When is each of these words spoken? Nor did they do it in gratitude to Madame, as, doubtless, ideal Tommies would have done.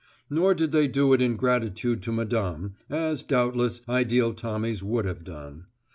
Nor 0.31 0.55
did 0.55 0.71
they 0.71 0.87
do 0.87 1.13
it 1.13 1.21
in 1.21 1.35
gratitude 1.35 2.01
to 2.01 2.11
Madame, 2.11 2.73
as, 2.89 3.23
doubtless, 3.23 3.83
ideal 3.87 4.33
Tommies 4.33 4.81
would 4.81 5.05
have 5.05 5.23
done. 5.23 5.67